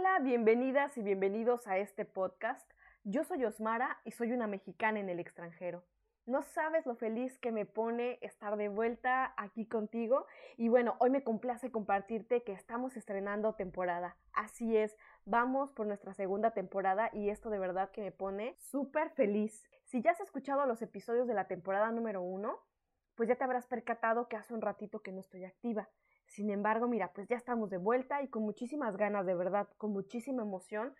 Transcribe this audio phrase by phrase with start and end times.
[0.00, 2.66] Hola, bienvenidas y bienvenidos a este podcast.
[3.04, 5.84] Yo soy Osmara y soy una mexicana en el extranjero.
[6.24, 10.24] No sabes lo feliz que me pone estar de vuelta aquí contigo.
[10.56, 14.16] Y bueno, hoy me complace compartirte que estamos estrenando temporada.
[14.32, 19.10] Así es, vamos por nuestra segunda temporada y esto de verdad que me pone súper
[19.10, 19.68] feliz.
[19.84, 22.58] Si ya has escuchado los episodios de la temporada número uno,
[23.16, 25.90] pues ya te habrás percatado que hace un ratito que no estoy activa.
[26.30, 29.92] Sin embargo, mira, pues ya estamos de vuelta y con muchísimas ganas, de verdad, con
[29.92, 30.94] muchísima emoción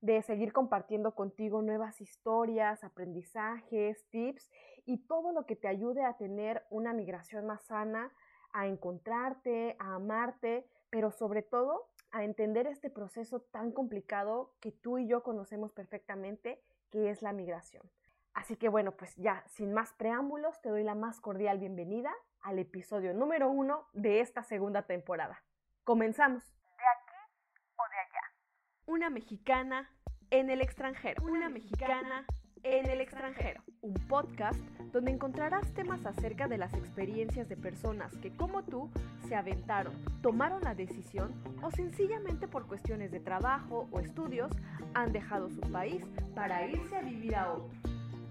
[0.00, 4.50] de seguir compartiendo contigo nuevas historias, aprendizajes, tips
[4.84, 8.12] y todo lo que te ayude a tener una migración más sana,
[8.52, 14.98] a encontrarte, a amarte, pero sobre todo a entender este proceso tan complicado que tú
[14.98, 16.60] y yo conocemos perfectamente,
[16.90, 17.88] que es la migración.
[18.34, 22.58] Así que bueno, pues ya, sin más preámbulos, te doy la más cordial bienvenida al
[22.58, 25.42] episodio número uno de esta segunda temporada.
[25.84, 26.42] Comenzamos.
[26.42, 27.16] ¿De aquí
[27.76, 28.34] o de allá?
[28.86, 29.90] Una mexicana
[30.30, 31.22] en el extranjero.
[31.22, 32.26] Una mexicana
[32.62, 33.62] en el extranjero.
[33.82, 34.58] Un podcast
[34.92, 38.90] donde encontrarás temas acerca de las experiencias de personas que como tú
[39.28, 44.50] se aventaron, tomaron la decisión o sencillamente por cuestiones de trabajo o estudios
[44.94, 46.02] han dejado su país
[46.34, 47.91] para irse a vivir a otro.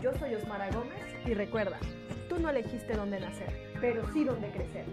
[0.00, 1.78] Yo soy Osmara Gómez y recuerda,
[2.28, 3.48] tú no elegiste dónde nacer,
[3.80, 4.84] pero sí dónde crecer.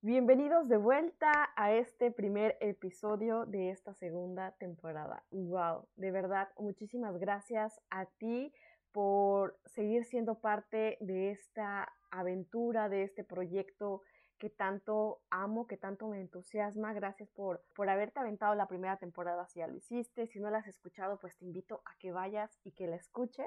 [0.00, 5.22] Bienvenidos de vuelta a este primer episodio de esta segunda temporada.
[5.30, 8.54] Wow, de verdad, muchísimas gracias a ti
[8.92, 14.00] por seguir siendo parte de esta aventura, de este proyecto
[14.42, 16.92] que tanto amo, que tanto me entusiasma.
[16.92, 20.26] Gracias por, por haberte aventado la primera temporada si ya lo hiciste.
[20.26, 23.46] Si no la has escuchado, pues te invito a que vayas y que la escuches.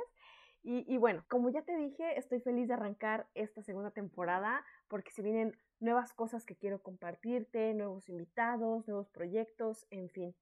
[0.63, 5.11] Y, y, bueno, como ya te dije, estoy feliz de arrancar esta segunda temporada porque
[5.11, 10.33] se vienen nuevas cosas que quiero compartirte, nuevos invitados, nuevos proyectos, en fin.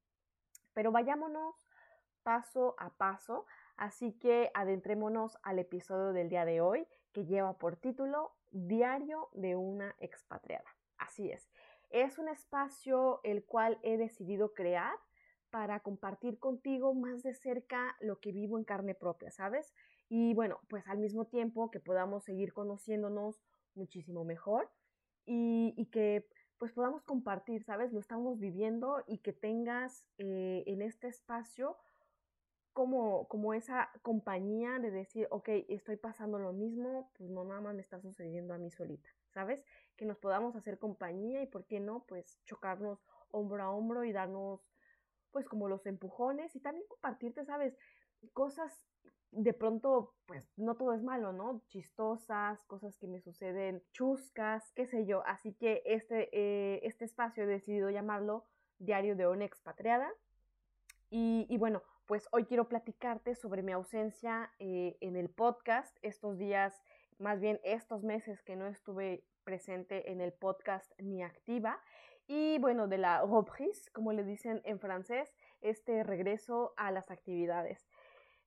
[0.75, 1.55] Pero vayámonos
[2.21, 7.77] paso a paso, así que adentrémonos al episodio del día de hoy que lleva por
[7.77, 10.75] título Diario de una expatriada.
[10.97, 11.49] Así es.
[11.89, 14.93] Es un espacio el cual he decidido crear
[15.51, 19.73] para compartir contigo más de cerca lo que vivo en carne propia, ¿sabes?
[20.09, 23.39] Y bueno, pues al mismo tiempo que podamos seguir conociéndonos
[23.75, 24.71] muchísimo mejor
[25.25, 27.93] y, que pues podamos compartir, ¿sabes?
[27.93, 31.77] Lo estamos viviendo y que tengas eh, en este espacio
[32.73, 37.75] como, como esa compañía de decir, ok, estoy pasando lo mismo, pues no nada más
[37.75, 39.63] me está sucediendo a mí solita, ¿sabes?
[39.95, 42.03] Que nos podamos hacer compañía y, ¿por qué no?
[42.07, 42.99] Pues chocarnos
[43.31, 44.61] hombro a hombro y darnos,
[45.31, 47.77] pues como los empujones y también compartirte, ¿sabes?
[48.33, 48.71] Cosas
[49.31, 51.61] de pronto, pues no todo es malo, ¿no?
[51.67, 55.23] Chistosas, cosas que me suceden, chuscas, qué sé yo.
[55.25, 58.45] Así que este, eh, este espacio he decidido llamarlo
[58.77, 60.11] Diario de una expatriada.
[61.09, 66.37] Y, y bueno, pues hoy quiero platicarte sobre mi ausencia eh, en el podcast, estos
[66.37, 66.81] días,
[67.17, 71.79] más bien estos meses que no estuve presente en el podcast ni activa.
[72.27, 77.87] Y bueno, de la reprise, como le dicen en francés, este regreso a las actividades.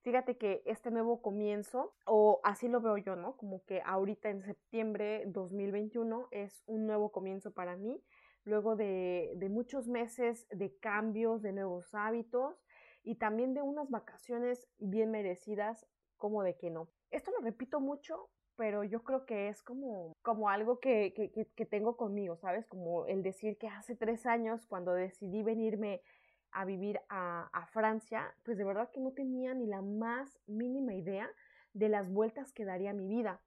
[0.03, 3.37] Fíjate que este nuevo comienzo, o así lo veo yo, ¿no?
[3.37, 8.01] Como que ahorita en septiembre 2021 es un nuevo comienzo para mí,
[8.45, 12.66] luego de, de muchos meses de cambios, de nuevos hábitos,
[13.07, 15.87] y también de unas vacaciones bien merecidas,
[16.17, 16.89] como de que no.
[17.13, 21.15] Esto lo repito mucho, pero yo creo que es como, como algo que,
[21.55, 22.67] que, tengo conmigo, ¿sabes?
[22.67, 26.03] Como el decir que hace tres años, cuando decidí venirme
[26.51, 30.95] a vivir a, a, Francia, pues de verdad que no tenía ni la más mínima
[30.95, 31.31] idea
[31.75, 33.41] de las vueltas que daría mi vida.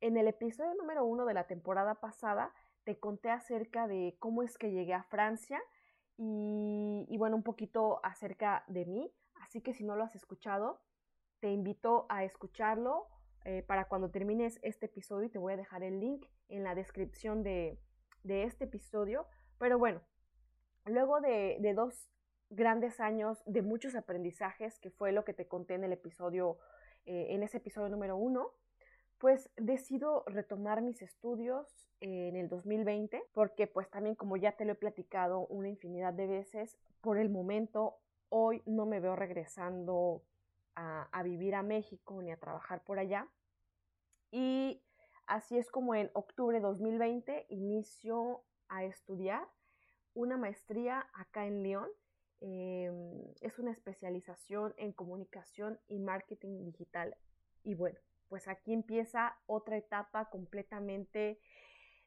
[0.00, 2.52] En el episodio número uno de la temporada pasada
[2.84, 5.60] te conté acerca de cómo es que llegué a Francia
[6.22, 9.10] y, bueno, un poquito acerca de mí.
[9.36, 10.82] Así que si no lo has escuchado,
[11.40, 13.06] te invito a escucharlo
[13.46, 16.74] eh, para cuando termines este episodio y te voy a dejar el link en la
[16.74, 17.80] descripción de,
[18.22, 19.26] este episodio.
[19.58, 20.02] Pero bueno,
[20.84, 22.10] luego de, dos
[22.50, 26.58] grandes años de muchos aprendizajes, que fue lo que te conté en el episodio,
[27.06, 28.52] eh, en ese episodio número uno,
[29.16, 34.72] pues decido retomar mis estudios en el 2020, porque pues también como ya te lo
[34.72, 37.96] he platicado una infinidad de veces, por el momento
[38.30, 40.22] hoy no me veo regresando
[40.74, 43.28] a, vivir a México ni a trabajar por allá.
[44.30, 44.82] Y
[45.26, 49.46] así es como en octubre de 2020 inicio a estudiar
[50.14, 51.88] una maestría acá en León.
[52.40, 57.16] Em, es una especialización en comunicación y marketing digital.
[57.62, 57.98] Y bueno,
[58.28, 61.40] pues aquí empieza otra etapa completamente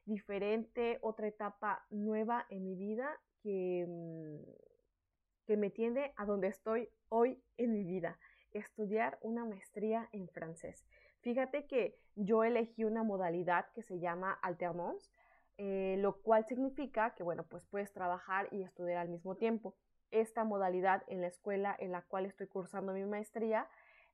[0.06, 4.64] diferente, otra etapa nueva en mi vida que, mm,
[5.46, 8.18] que me tiende a donde estoy hoy en mi vida,
[8.52, 10.84] estudiar una maestría en francés.
[11.20, 15.10] Fíjate que yo elegí una modalidad que se llama alternance,
[15.56, 19.74] eh, lo cual significa que, bueno, pues puedes trabajar y estudiar al mismo tiempo.
[20.10, 23.68] Esta modalidad en la escuela en la cual estoy cursando mi maestría,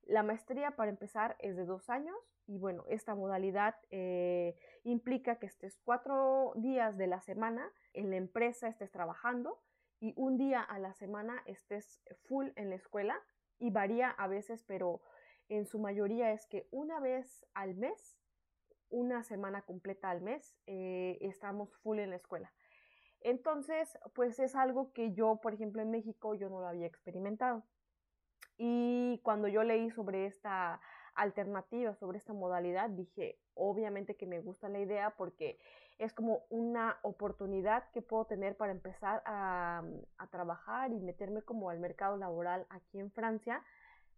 [0.05, 2.17] la maestría para empezar es de dos años
[2.51, 8.17] y bueno, esta modalidad eh, implica que estés cuatro días de la semana en la
[8.17, 9.63] empresa, estés trabajando
[10.01, 13.17] y un día a la semana estés full en la escuela
[13.61, 15.01] y varía a veces, pero
[15.49, 18.19] en su mayoría es que una vez al mes,
[18.89, 22.53] una semana completa al mes, eh, estamos full en la escuela.
[23.21, 27.63] Entonces, pues es algo que yo, por ejemplo, en México, yo no lo había experimentado.
[28.57, 30.81] Y cuando yo leí sobre esta
[31.15, 35.59] alternativa sobre esta modalidad, dije, obviamente que me gusta la idea porque
[35.99, 39.83] es como una oportunidad que puedo tener para empezar a,
[40.17, 43.63] a trabajar y meterme como al mercado laboral aquí en Francia,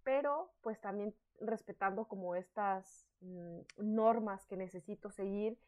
[0.04, 5.58] pero pues también respetando como estas mm, normas que necesito seguir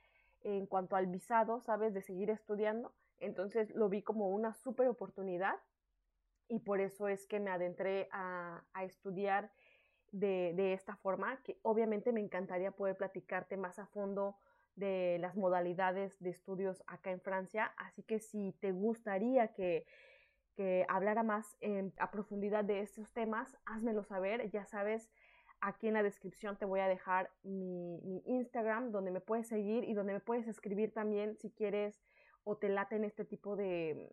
[0.42, 1.94] en cuanto al visado, ¿sabes?
[1.94, 2.92] De seguir estudiando.
[3.18, 5.56] Entonces lo vi como una súper oportunidad
[6.48, 9.50] y por eso es que me adentré a, a estudiar
[10.14, 14.36] de, esta forma, que obviamente me encantaría poder platicarte más a fondo
[14.76, 19.86] de las modalidades de estudios acá en Francia, así que si te gustaría que,
[20.56, 21.56] que hablara más
[21.98, 25.10] a profundidad de estos temas, házmelo saber, ya sabes,
[25.60, 29.94] aquí en la descripción te voy a dejar mi, Instagram donde me puedes seguir y
[29.94, 32.02] donde me puedes escribir también si quieres
[32.44, 34.10] o te laten este tipo de,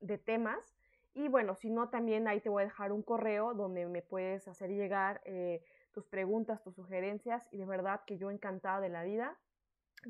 [0.00, 0.73] de temas.
[1.14, 4.48] Y bueno, si no, también ahí te voy a dejar un correo donde me puedes
[4.48, 5.62] hacer llegar eh,
[5.92, 9.38] tus preguntas, tus sugerencias y de verdad que yo encantada de la vida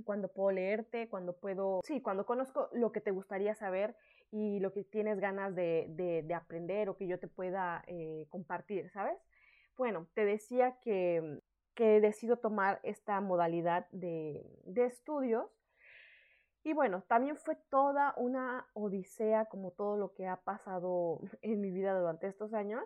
[0.05, 3.95] cuando puedo leerte, cuando puedo, sí, cuando conozco lo que te gustaría saber
[4.33, 8.91] y lo que tienes ganas de, de, aprender o que yo te pueda eh, compartir,
[8.91, 9.17] ¿sabes?
[9.77, 11.41] Bueno, te decía que,
[11.75, 15.47] que decido tomar esta modalidad de, de estudios
[16.65, 21.71] y bueno, también fue toda una odisea como todo lo que ha pasado en mi
[21.71, 22.83] vida durante estos años.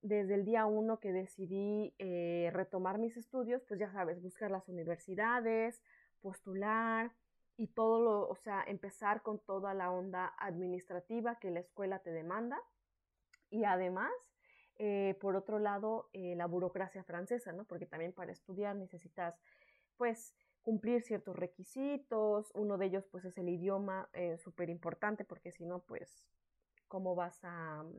[0.00, 4.66] Desde el día uno que decidí eh, retomar mis estudios, pues ya sabes, buscar las
[4.70, 5.82] universidades,
[6.22, 7.12] postular
[7.58, 12.12] y todo lo, o sea, empezar con toda la onda administrativa que la escuela te
[12.12, 12.58] demanda.
[13.50, 14.10] Y además,
[14.78, 17.64] eh, por otro lado, eh, la burocracia francesa, ¿no?
[17.64, 19.38] Porque también para estudiar necesitas,
[19.98, 25.52] pues, cumplir ciertos requisitos, uno de ellos pues es el idioma, eh, súper importante porque
[25.52, 26.26] si no pues
[26.88, 27.98] cómo vas a, mm,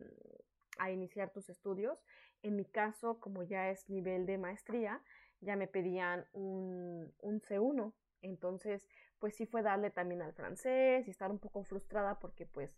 [0.80, 2.04] a, iniciar tus estudios.
[2.44, 5.02] En mi caso, como ya es nivel de maestría,
[5.40, 8.88] ya me pedían un, un C1, entonces
[9.20, 12.76] pues sí fue darle también al francés y estar un poco frustrada porque pues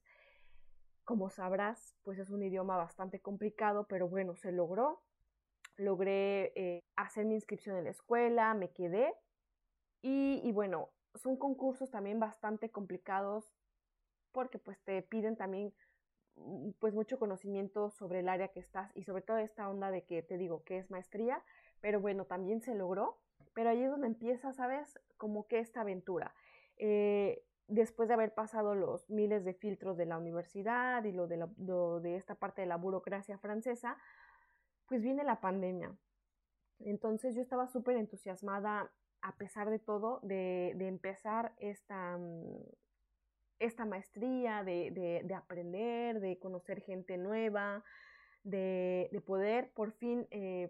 [1.03, 5.01] como sabrás pues es un idioma bastante complicado, pero bueno, se logró.
[5.75, 9.11] Logré eh, hacer mi inscripción en la escuela, me quedé
[10.05, 13.49] y, bueno, son concursos también bastante complicados
[14.33, 15.73] porque pues te piden también
[16.35, 20.03] mm, pues mucho conocimiento sobre el área que estás y sobre todo esta onda de
[20.03, 21.41] que te digo que es maestría,
[21.79, 23.17] pero bueno, también se logró,
[23.53, 24.99] pero ahí es donde empieza, ¿sabes?
[25.15, 26.35] Como que esta aventura.
[26.75, 31.47] Eh, después de haber pasado los miles de filtros de la universidad y lo de,
[31.59, 33.97] lo de esta parte de la burocracia francesa,
[34.87, 35.95] pues viene la pandemia.
[36.79, 38.91] Entonces yo estaba súper entusiasmada
[39.23, 42.59] a pesar de todo, de, empezar esta, mm,
[43.59, 47.83] esta maestría, de, aprender, de conocer gente nueva,
[48.43, 50.69] de, poder por fin eh,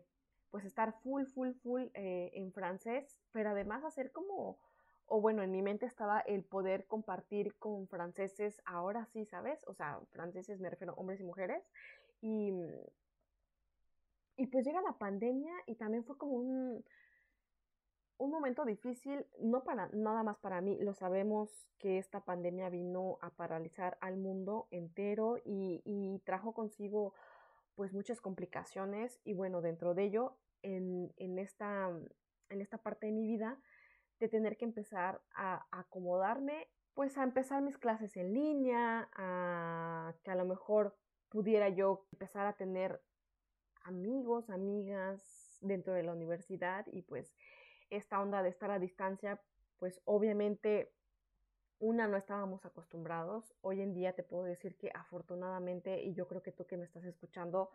[0.51, 4.59] pues estar full, full, full eh, en francés, pero además hacer como,
[5.07, 9.63] o bueno, en mi mente estaba el poder compartir con franceses ahora sí, ¿sabes?
[9.65, 11.63] O sea, franceses me refiero a hombres y mujeres.
[12.21, 12.69] Y, mm,
[14.37, 16.85] y pues llega la pandemia y también fue como un,
[18.23, 23.17] un momento difícil, no para nada más para mí, lo sabemos que esta pandemia vino
[23.21, 27.13] a paralizar al mundo entero y, trajo consigo
[27.75, 31.89] pues muchas complicaciones y bueno, dentro de ello, en, esta,
[32.49, 33.59] en esta parte de mi vida,
[34.21, 40.31] de tener que empezar a, acomodarme, pues a empezar mis clases en línea, a que
[40.31, 40.95] a lo mejor
[41.27, 43.01] pudiera yo empezar a tener
[43.83, 47.33] amigos, amigas dentro de la universidad y pues
[47.89, 49.41] esta onda de estar a distancia,
[49.77, 50.91] pues obviamente
[51.79, 53.53] una no estábamos acostumbrados.
[53.61, 56.85] Hoy en día te puedo decir que afortunadamente, y yo creo que tú que me
[56.85, 57.71] estás escuchando,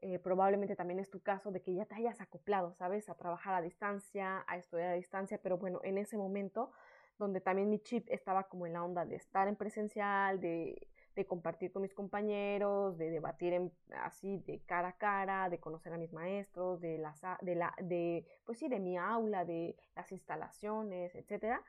[0.00, 3.08] eh, probablemente también es tu caso de que ya te hayas acoplado, ¿sabes?
[3.08, 6.70] A trabajar a distancia, a estudiar a distancia, pero bueno, en ese momento
[7.18, 11.26] donde también mi chip estaba como en la onda de estar en presencial, de, de
[11.26, 13.72] compartir con mis compañeros, de debatir en,
[14.04, 18.24] así de cara a cara, de conocer a mis maestros, de, las, de, la, de,
[18.44, 21.60] pues sí, de mi aula, de las instalaciones, etcétera.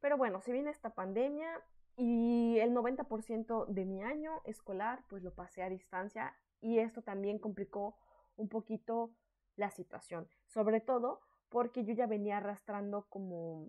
[0.00, 1.60] Pero bueno, si viene esta pandemia
[1.98, 7.38] y el 90% de mi año escolar, pues lo pasé a distancia y esto también
[7.38, 7.98] complicó
[8.36, 9.10] un poquito
[9.56, 11.20] la situación, sobre todo
[11.50, 13.68] porque yo ya venía arrastrando como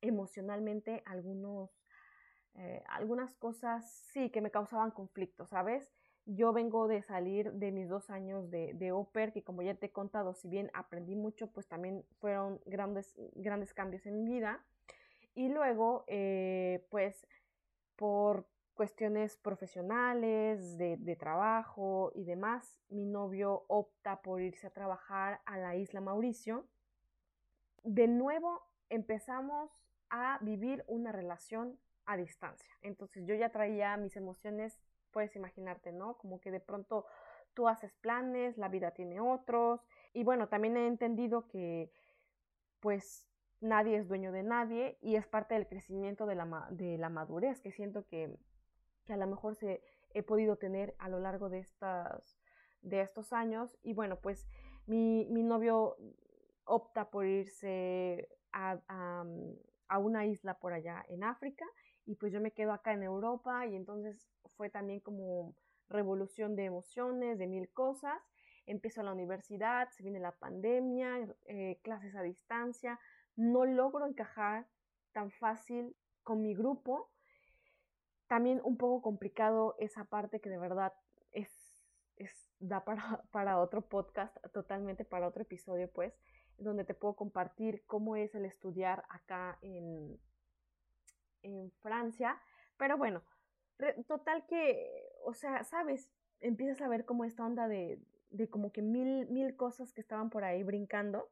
[0.00, 1.81] emocionalmente algunos,
[2.54, 5.90] eh, algunas cosas, sí, que me causaban conflicto, ¿sabes?
[6.26, 8.92] Yo vengo de salir de mis dos años de, de
[9.32, 13.74] que como ya te he contado, si bien aprendí mucho, pues también fueron grandes, grandes
[13.74, 14.64] cambios en mi vida.
[15.34, 17.26] Y luego, eh, pues,
[17.96, 25.40] por cuestiones profesionales, de, de, trabajo y demás, mi novio opta por irse a trabajar
[25.46, 26.66] a la isla Mauricio.
[27.82, 29.70] De nuevo empezamos
[30.10, 32.70] a vivir una relación a distancia.
[32.82, 34.78] Entonces yo ya traía mis emociones,
[35.10, 36.16] puedes imaginarte, ¿no?
[36.18, 37.06] Como que de pronto
[37.54, 39.80] tú haces planes, la vida tiene otros.
[40.12, 41.90] Y bueno, también he entendido que
[42.80, 43.28] pues
[43.60, 47.60] nadie es dueño de nadie y es parte del crecimiento de la, de la madurez
[47.60, 48.36] que siento que
[49.04, 49.82] que a lo mejor se,
[50.14, 52.38] he podido tener a lo largo de, estas,
[52.82, 53.76] de estos años.
[53.82, 54.46] Y bueno, pues
[54.86, 55.96] mi, mi novio
[56.64, 59.24] opta por irse a, a,
[59.88, 61.64] a, una isla por allá en África
[62.04, 65.54] y pues yo me quedo acá en Europa y entonces fue también como
[65.88, 68.20] revolución de emociones, de mil cosas.
[68.66, 72.98] Empiezo la universidad, se viene la pandemia, eh, clases a distancia,
[73.36, 74.66] no logro encajar
[75.12, 77.10] tan fácil con mi grupo
[78.32, 80.94] también un poco complicado esa parte que de verdad
[81.32, 81.50] es,
[82.16, 86.14] es da para, para otro podcast, totalmente para otro episodio, pues,
[86.56, 90.18] donde te puedo compartir cómo es el estudiar acá en,
[91.42, 92.40] en Francia.
[92.76, 93.22] Pero bueno,
[94.06, 98.82] total que, o sea, sabes, empiezas a ver como esta onda de, de como que
[98.82, 101.30] mil, mil cosas que estaban por ahí brincando.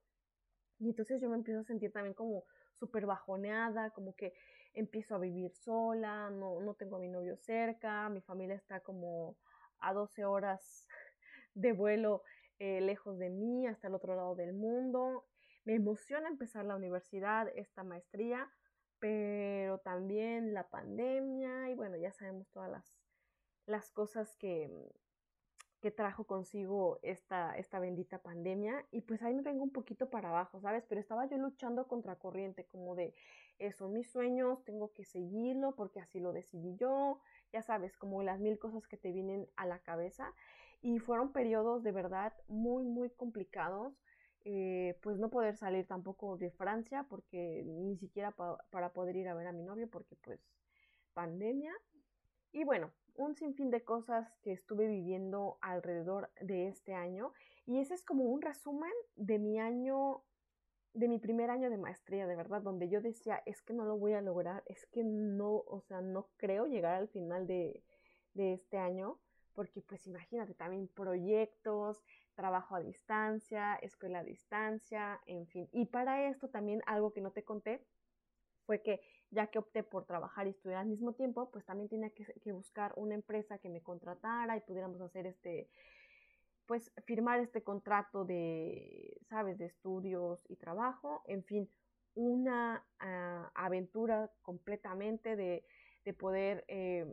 [0.78, 4.32] Y entonces yo me empiezo a sentir también como súper bajoneada, como que
[4.72, 9.36] empiezo a vivir sola, no, no tengo a mi novio cerca, mi familia está como
[9.80, 10.86] a 12 horas
[11.54, 12.22] de vuelo
[12.58, 15.26] eh, lejos de mí, hasta el otro lado del mundo.
[15.64, 18.50] Me emociona empezar la universidad, esta maestría,
[19.00, 22.98] pero también la pandemia y bueno, ya sabemos todas las,
[23.66, 24.70] las cosas que,
[25.80, 30.28] que trajo consigo esta, esta bendita pandemia y pues ahí me vengo un poquito para
[30.28, 30.84] abajo, ¿sabes?
[30.88, 33.14] Pero estaba yo luchando contra corriente, como de,
[33.58, 37.20] eh, son mis sueños, tengo que seguirlo porque así lo decidí yo,
[37.52, 40.34] ya sabes, como las mil cosas que te vienen a la cabeza
[40.82, 43.94] y fueron periodos de verdad muy, muy complicados.
[44.44, 49.28] Eh, pues no poder salir tampoco de Francia porque ni siquiera pa para poder ir
[49.28, 50.40] a ver a mi novio porque pues
[51.12, 51.74] pandemia
[52.52, 57.32] y bueno, un sinfín de cosas que estuve viviendo alrededor de este año.
[57.66, 60.22] Y ese es como un resumen de mi año,
[60.94, 63.96] de mi primer año de maestría, de verdad, donde yo decía, es que no lo
[63.96, 67.84] voy a lograr, es que no, o sea, no creo llegar al final de,
[68.34, 69.20] de este año,
[69.54, 72.02] porque pues imagínate también proyectos,
[72.40, 75.68] trabajo a distancia, escuela a distancia, en fin.
[75.72, 77.84] Y para esto también algo que no te conté
[78.64, 82.08] fue que ya que opté por trabajar y estudiar al mismo tiempo, pues también tenía
[82.08, 85.68] que, buscar una empresa que me contratara y pudiéramos hacer este,
[86.64, 91.68] pues firmar este contrato de, sabes, de estudios y trabajo, en fin,
[92.14, 95.62] una uh, aventura completamente de,
[96.06, 97.04] de poder eh,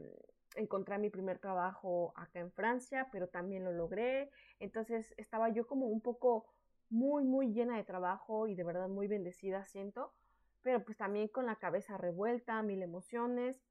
[0.58, 4.30] encontrar mi primer trabajo acá en Francia, pero también lo logré.
[4.60, 6.48] Entonces estaba yo como un poco
[6.90, 10.14] muy, muy llena de trabajo y de verdad muy bendecida, siento,
[10.62, 13.62] pero pues también con la cabeza revuelta, mil emociones.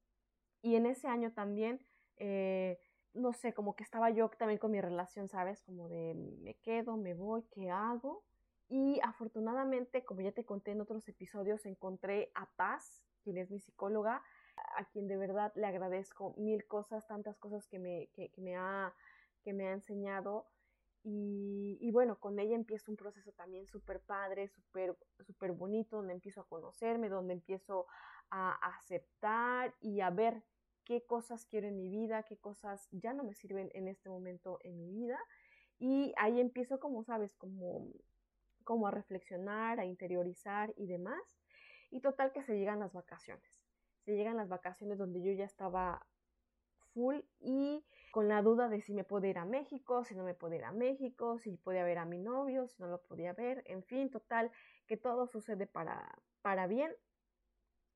[0.61, 1.85] Y en ese año también,
[2.17, 2.79] eh,
[3.13, 5.61] no sé, como que estaba yo también con mi relación, ¿sabes?
[5.63, 8.23] Como de me quedo, me voy, ¿qué hago?
[8.69, 13.59] Y afortunadamente, como ya te conté en otros episodios, encontré a Paz, quien es mi
[13.59, 14.23] psicóloga,
[14.75, 18.93] a quien de verdad le agradezco mil cosas, tantas cosas que me, que, me, ha,
[19.43, 20.47] que me ha enseñado.
[21.09, 26.41] Y, bueno, con ella empiezo un proceso también súper padre, súper super bonito, donde empiezo
[26.41, 27.87] a conocerme, donde empiezo
[28.29, 30.43] a aceptar y a ver
[30.83, 34.59] qué cosas quiero en mi vida, qué cosas ya no me sirven en este momento
[34.63, 35.17] en mi vida.
[35.79, 37.87] Y ahí empiezo, como sabes, como,
[38.65, 41.21] como a reflexionar, a interiorizar y demás.
[41.89, 43.56] Y total que se llegan las vacaciones.
[44.07, 46.07] Se llegan las vacaciones donde yo ya estaba
[46.93, 50.33] full y con la duda de si me podía ir a México, si no me
[50.33, 53.63] podía ir a México, si podía ver a mi novio, si no lo podía ver,
[53.65, 54.49] en fin, total,
[54.87, 56.95] que todo sucede para, para bien.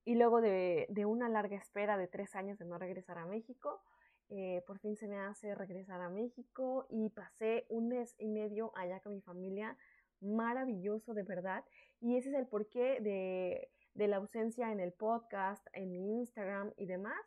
[0.03, 3.81] Y luego de, una larga espera de tres años de no regresar a México,
[4.27, 8.73] eh, por fin se me hace regresar a México y pasé un mes y medio
[8.75, 9.77] allá con mi familia,
[10.19, 11.63] maravilloso de verdad.
[12.01, 16.71] Y ese es el porqué de, de la ausencia en el podcast, en mi Instagram
[16.77, 17.21] y demás,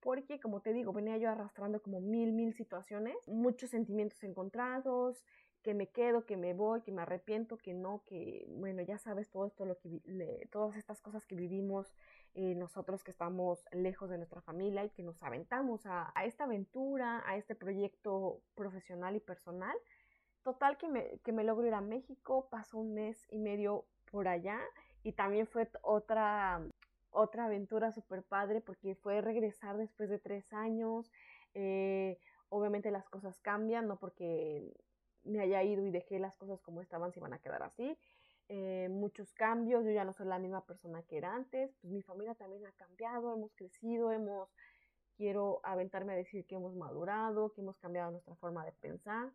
[0.00, 5.24] porque como te digo, venía yo arrastrando como mil, mil situaciones, muchos sentimientos encontrados,
[5.64, 9.30] que me quedo, que me voy, que me arrepiento, que no, que bueno, ya sabes
[9.30, 11.94] todo esto, lo que, todas estas cosas que vivimos
[12.34, 16.44] eh, nosotros que estamos lejos de nuestra familia y que nos aventamos a, a, esta
[16.44, 19.74] aventura, a este proyecto profesional y personal.
[20.42, 24.28] Total que me, que me logro ir a México, paso un mes y medio por
[24.28, 24.60] allá
[25.04, 26.60] y también fue otra
[27.14, 31.10] otra aventura súper padre porque fue regresar después de tres años.
[31.54, 32.18] Eh,
[32.48, 34.74] obviamente las cosas cambian, no porque
[35.22, 37.96] me haya ido y dejé las cosas como estaban, se van a quedar así.
[38.48, 42.02] Eh, muchos cambios, yo ya no soy la misma persona que era antes, pues mi
[42.02, 44.50] familia también ha cambiado, hemos crecido, hemos,
[45.16, 49.30] quiero aventarme a decir que hemos madurado, que hemos cambiado nuestra forma de pensar.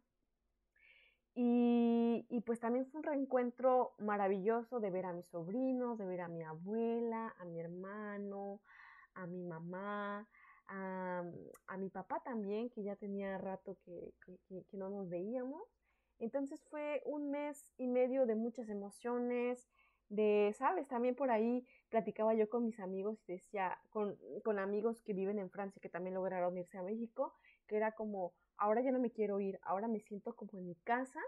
[1.41, 6.27] Y, pues también fue un reencuentro maravilloso de ver a mis sobrinos, de ver a
[6.27, 8.59] mi abuela, a mi hermano,
[9.13, 10.27] a mi mamá,
[10.67, 11.23] a,
[11.77, 14.13] mi papá también, que ya tenía rato que,
[14.73, 15.63] no nos veíamos.
[16.19, 19.69] Entonces fue un mes y medio de muchas emociones,
[20.09, 25.01] de, sabes, también por ahí platicaba yo con mis amigos y decía, con, con amigos
[25.03, 27.33] que viven en Francia, que también lograron irse a México,
[27.65, 30.75] que era como, ahora ya no me quiero ir, ahora me siento como en mi
[30.75, 31.19] casa,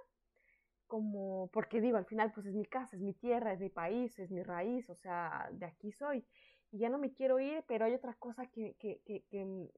[0.87, 4.17] como, porque digo, al final pues es mi casa, es mi tierra, es mi país,
[4.19, 6.25] es mi raíz, o sea, de aquí soy.
[6.71, 9.23] Y ya no me quiero ir, pero hay otra cosa que, que, que,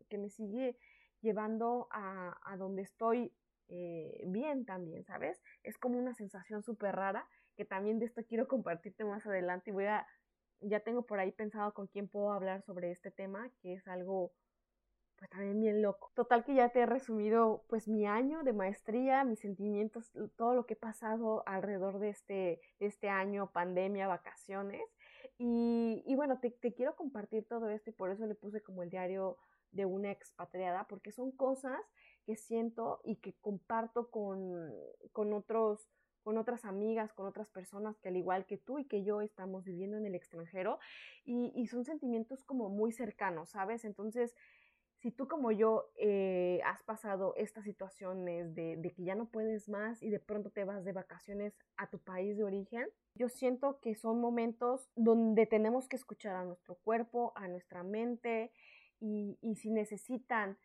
[0.10, 0.78] que me sigue
[1.22, 3.32] llevando a, a donde estoy
[3.70, 5.42] eh, bien también, ¿sabes?
[5.64, 9.74] Es como una sensación súper rara, que también de esto quiero compartirte más adelante y
[9.74, 10.06] voy a,
[10.60, 14.34] ya tengo por ahí pensado con quién puedo hablar sobre este tema, que es algo
[15.24, 16.12] pues también bien loco.
[16.16, 20.66] Total que ya te he resumido pues mi año de maestría, mis sentimientos, todo lo
[20.66, 24.82] que he pasado alrededor de este, este año, pandemia, vacaciones.
[25.38, 29.38] Y, bueno, te, quiero compartir todo esto y por eso le puse como el diario
[29.72, 31.80] de una expatriada, porque son cosas
[32.26, 34.74] que siento y que comparto con,
[35.14, 35.88] con otros
[36.24, 39.66] con otras amigas, con otras personas que al igual que tú y que yo estamos
[39.66, 40.80] viviendo en el extranjero
[41.26, 43.84] y son sentimientos como muy cercanos, ¿sabes?
[43.84, 44.34] Entonces,
[45.04, 50.02] si tú como yo eh, has pasado estas situaciones de, que ya no puedes más
[50.02, 53.96] y de pronto te vas de vacaciones a tu país de origen, yo siento que
[53.96, 58.54] son momentos donde tenemos que escuchar a nuestro cuerpo, a nuestra mente
[59.02, 60.58] y, y si necesitan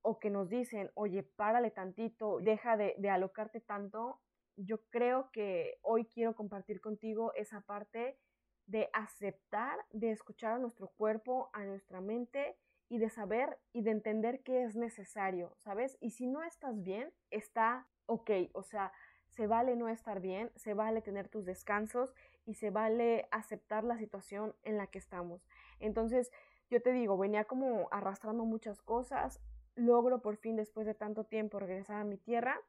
[0.00, 4.22] o que nos dicen, oye, párale tantito, deja de, de alocarte tanto,
[4.56, 8.18] yo creo que hoy quiero compartir contigo esa parte
[8.64, 12.56] de aceptar, de escuchar a nuestro cuerpo, a nuestra mente
[12.92, 15.96] y de saber y de entender qué es necesario, ¿sabes?
[16.02, 18.92] Y si no estás bien, está ok, o sea,
[19.30, 23.96] se vale no estar bien, se vale tener tus descansos y se vale aceptar la
[23.96, 25.48] situación en la que estamos.
[25.80, 26.30] Entonces,
[26.68, 29.40] yo te digo, venía como arrastrando muchas cosas,
[29.74, 32.60] logro por fin después de tanto tiempo regresar a mi tierra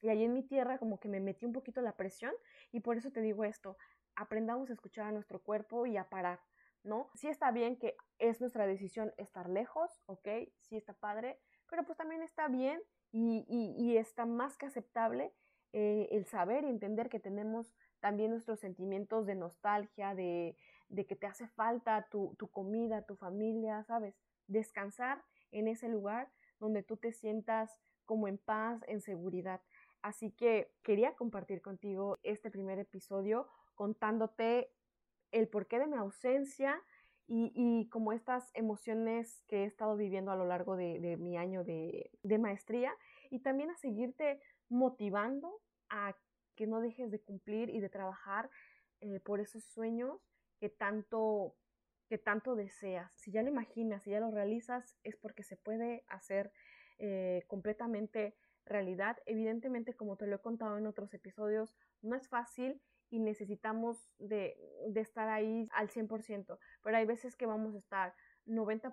[0.00, 2.34] y ahí en mi tierra como que me metí un poquito la presión
[2.72, 3.78] y por eso te digo esto,
[4.16, 6.40] aprendamos a escuchar a nuestro cuerpo y a parar.
[6.84, 7.10] ¿No?
[7.14, 10.28] Sí está bien que es nuestra decisión estar lejos, ¿ok?
[10.60, 12.80] Sí está padre, pero pues también está bien
[13.12, 15.32] y, y, está más que aceptable
[15.72, 20.56] eh, el saber y entender que tenemos también nuestros sentimientos de nostalgia, de,
[20.88, 24.14] de que te hace falta tu, tu comida, tu familia, ¿sabes?
[24.46, 27.70] Descansar en ese lugar donde tú te sientas
[28.04, 29.60] como en paz, en seguridad.
[30.00, 34.70] Así que quería compartir contigo este primer episodio contándote
[35.32, 36.80] el porqué de mi ausencia
[37.26, 42.10] y, como estas emociones que he estado viviendo a lo largo de, mi año de,
[42.22, 42.92] de, maestría
[43.30, 46.14] y también a seguirte motivando a
[46.56, 48.50] que no dejes de cumplir y de trabajar
[49.00, 50.20] eh, por esos sueños
[50.60, 51.56] que tanto
[52.08, 53.10] que tanto deseas.
[53.16, 56.52] Si ya lo imaginas, si ya lo realizas, es porque se puede hacer
[56.98, 59.16] eh, completamente realidad.
[59.24, 64.56] Evidentemente, como te lo he contado en otros episodios, no es fácil y necesitamos de,
[64.88, 68.14] de estar ahí al 100%, pero hay veces que vamos a estar
[68.46, 68.92] 90%,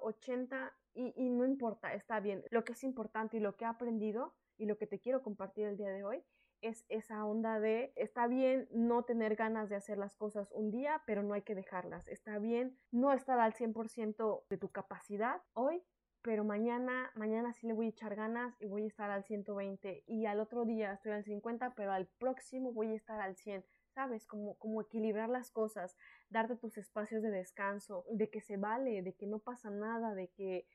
[0.00, 2.44] 80% y, y no importa, está bien.
[2.50, 5.66] Lo que es importante y lo que he aprendido y lo que te quiero compartir
[5.66, 6.24] el día de hoy
[6.62, 11.02] es esa onda de está bien no tener ganas de hacer las cosas un día,
[11.06, 12.06] pero no hay que dejarlas.
[12.06, 15.82] Está bien no estar al 100% de tu capacidad hoy,
[16.22, 20.04] pero mañana, mañana sí le voy a echar ganas y voy a estar al 120
[20.06, 23.64] y al otro día estoy al 50, pero al próximo voy a estar al 100.
[23.94, 24.24] ¿Sabes?
[24.24, 25.96] Como, como equilibrar las cosas,
[26.28, 30.28] darte tus espacios de descanso, de que se vale, de que no pasa nada, de
[30.28, 30.68] que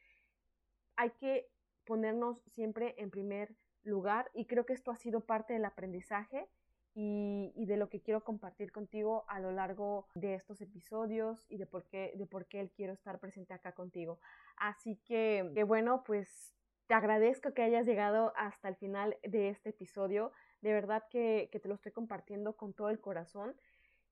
[0.98, 1.50] hay que
[1.86, 6.50] ponernos siempre en primer lugar y creo que esto ha sido parte del aprendizaje
[6.96, 11.58] y, y, de lo que quiero compartir contigo a lo largo de estos episodios y
[11.58, 14.18] de por qué, de por qué él quiero estar presente acá contigo.
[14.56, 16.56] Así que, que bueno, pues
[16.88, 20.32] te agradezco que hayas llegado hasta el final de este episodio.
[20.62, 23.56] De verdad que, que te lo estoy compartiendo con todo el corazón.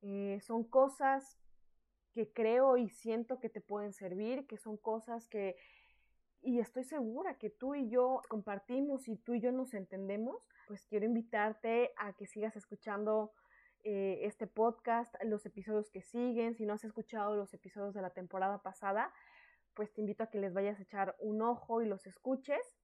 [0.01, 1.39] Eh, son cosas
[2.13, 5.55] que creo y siento que te pueden servir, que son cosas que,
[6.41, 10.85] y estoy segura que tú y yo compartimos y tú y yo nos entendemos, pues
[10.85, 13.33] quiero invitarte a que sigas escuchando
[13.83, 16.55] eh, este podcast, los episodios que siguen.
[16.55, 19.13] Si no has escuchado los episodios de la temporada pasada,
[19.73, 22.77] pues te invito a que les vayas a echar un ojo y los escuches.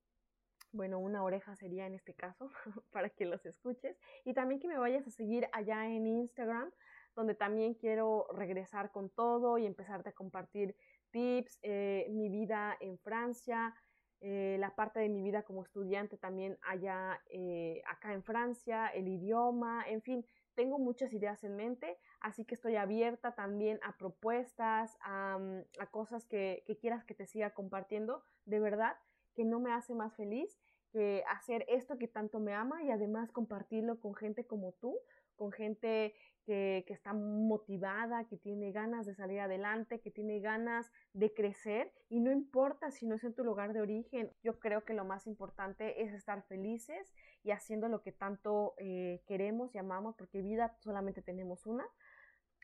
[0.71, 2.51] Bueno, una oreja sería en este caso
[2.91, 3.97] para que los escuches.
[4.25, 6.71] Y también que me vayas a seguir allá en Instagram,
[7.15, 10.75] donde también quiero regresar con todo y empezarte a compartir
[11.11, 13.73] tips, eh, mi vida en Francia,
[14.21, 19.07] eh, la parte de mi vida como estudiante también allá, eh, acá en Francia, el
[19.07, 24.97] idioma, en fin, tengo muchas ideas en mente, así que estoy abierta también a propuestas,
[25.01, 28.23] a, mm, cosas que quieras que te siga compartiendo.
[28.45, 28.97] De verdad
[29.35, 30.59] que no me hace más feliz
[30.91, 34.97] que hacer esto que tanto me ama y además compartirlo con gente como tú,
[35.35, 36.13] con gente
[36.45, 42.19] que, está motivada, que tiene ganas de salir adelante, que tiene ganas de crecer y
[42.19, 45.27] no importa si no es en tu lugar de origen, yo creo que lo más
[45.27, 50.75] importante es estar felices y haciendo lo que tanto eh, queremos y amamos porque vida
[50.79, 51.85] solamente tenemos una.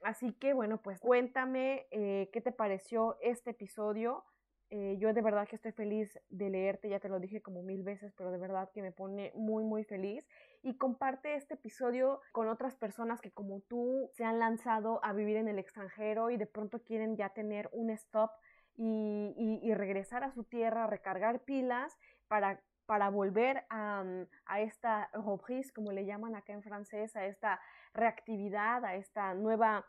[0.04, 4.24] Así que bueno, pues cuéntame eh, qué te pareció este episodio.
[4.72, 7.84] Eh, yo de verdad que estoy feliz de leerte, ya te lo dije como mil
[7.84, 10.26] veces, pero de verdad que me pone muy, muy feliz.
[10.64, 15.38] Y comparte este episodio con otras personas que como tú se han lanzado a vivir
[15.38, 18.32] en el extranjero y de pronto quieren ya tener un stop
[18.78, 21.98] y, y, regresar a su tierra, recargar pilas
[22.28, 24.04] para, para volver a,
[24.46, 27.62] a esta reprise, como le llaman acá en francés, a esta
[27.94, 29.86] reactividad, a esta nueva,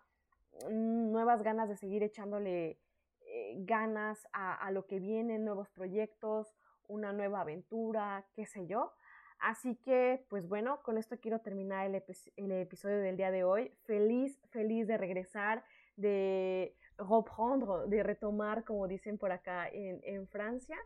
[0.70, 2.78] nuevas ganas de seguir echándole
[3.38, 6.54] eh, ganas a, lo que viene, nuevos proyectos,
[6.88, 8.92] una nueva aventura, qué sé yo.
[9.38, 13.44] Así que, pues bueno, con esto quiero terminar el, epi el episodio del día de
[13.44, 13.72] hoy.
[13.84, 15.62] Feliz, feliz de regresar,
[15.96, 20.78] de reprendre, de retomar, como dicen por acá en Francia.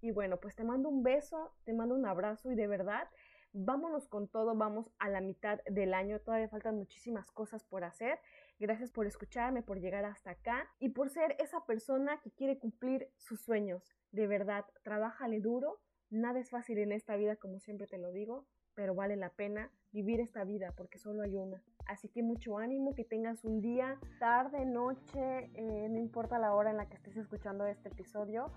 [0.00, 3.08] Y bueno, pues te mando un beso, te mando un abrazo y de verdad,
[3.52, 8.20] vámonos con todo, vamos a la mitad del año, todavía faltan muchísimas cosas por hacer.
[8.58, 13.10] Gracias por escucharme, por llegar hasta acá y por ser esa persona que quiere cumplir
[13.18, 13.94] sus sueños.
[14.12, 15.78] De verdad, trabájale duro.
[16.08, 19.70] Nada es fácil en esta vida, como siempre te lo digo, pero vale la pena
[19.92, 21.62] vivir esta vida porque solo hay una.
[21.86, 26.70] Así que mucho ánimo, que tengas un día, tarde, noche, eh, no importa la hora
[26.70, 28.50] en la que estés escuchando este episodio,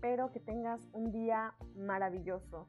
[0.00, 2.68] pero que tengas un día maravilloso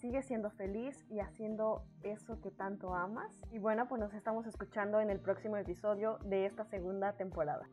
[0.00, 3.30] sigue siendo feliz y haciendo eso que tanto amas.
[3.52, 7.68] Y bueno, pues nos estamos escuchando en el próximo episodio de esta segunda temporada.